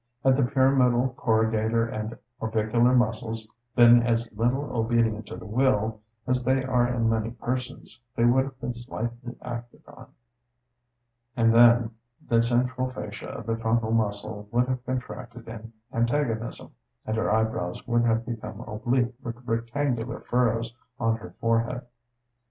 [0.23, 6.43] Had the pyramidal, corrugator, and orbicular muscles been as little obedient to the will, as
[6.43, 10.07] they are in many persons, they would have been slightly acted on;
[11.37, 11.91] and then
[12.27, 16.71] the central fasciae of the frontal muscle would have contracted in antagonism,
[17.05, 21.81] and her eyebrows would have become oblique, with rectangular furrows on her forehead.